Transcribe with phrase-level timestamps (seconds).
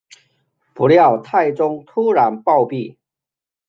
[0.73, 2.97] 不料太宗突然暴毙。